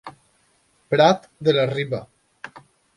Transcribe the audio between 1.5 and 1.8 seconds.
la